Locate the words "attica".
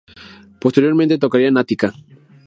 1.59-1.93